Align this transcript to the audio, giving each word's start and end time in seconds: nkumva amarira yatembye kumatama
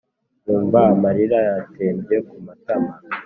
nkumva 0.43 0.79
amarira 0.91 1.39
yatembye 1.47 2.17
kumatama 2.27 2.93